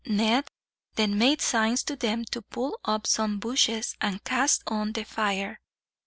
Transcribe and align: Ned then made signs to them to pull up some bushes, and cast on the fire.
Ned 0.03 0.47
then 0.95 1.15
made 1.19 1.43
signs 1.43 1.83
to 1.83 1.95
them 1.95 2.25
to 2.31 2.41
pull 2.41 2.79
up 2.83 3.05
some 3.05 3.37
bushes, 3.37 3.95
and 4.01 4.23
cast 4.23 4.63
on 4.65 4.93
the 4.93 5.05
fire. 5.05 5.59